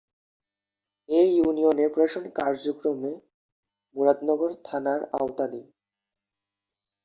এ 1.09 1.21
ইউনিয়নের 1.35 1.89
প্রশাসনিক 1.89 2.33
কার্যক্রম 2.35 2.99
মুরাদনগর 3.95 4.51
থানার 4.65 5.01
আওতাধীন। 5.17 5.65